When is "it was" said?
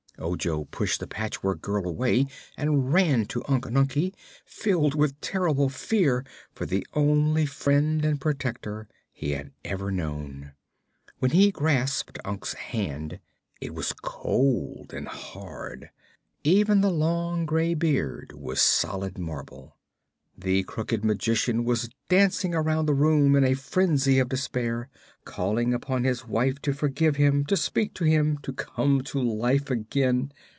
13.59-13.93